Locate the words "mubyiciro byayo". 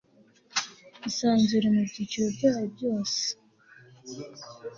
1.75-2.63